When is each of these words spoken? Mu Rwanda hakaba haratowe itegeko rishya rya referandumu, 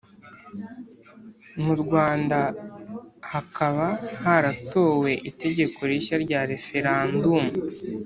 Mu 1.63 1.73
Rwanda 1.81 2.39
hakaba 3.31 3.85
haratowe 4.23 5.11
itegeko 5.29 5.79
rishya 5.89 6.15
rya 6.25 6.41
referandumu, 6.49 7.51